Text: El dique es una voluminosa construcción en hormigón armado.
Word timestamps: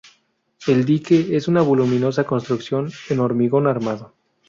El 0.65 0.83
dique 0.83 1.35
es 1.37 1.47
una 1.47 1.61
voluminosa 1.61 2.23
construcción 2.23 2.89
en 3.11 3.19
hormigón 3.19 3.67
armado. 3.67 4.15